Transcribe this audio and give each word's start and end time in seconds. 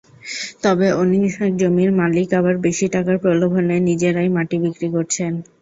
তবে 0.63 0.87
অনেক 1.01 1.23
জমির 1.61 1.91
মালিক 1.99 2.29
আবার 2.39 2.55
বেশি 2.65 2.85
টাকার 2.95 3.17
প্রলোভনে 3.23 3.75
নিজেরাই 3.89 4.29
মাটি 4.35 4.57
বিক্রি 4.63 4.87
করছেন। 4.95 5.31